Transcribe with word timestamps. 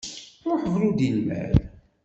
Ruḥ 0.47 0.63
bru-d 0.73 0.99
i 1.07 1.09
lmal. 1.17 1.55